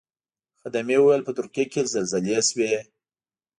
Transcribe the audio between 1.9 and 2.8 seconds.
زلزلې شوې.